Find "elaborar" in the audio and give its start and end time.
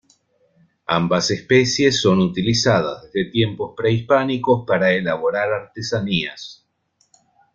4.93-5.53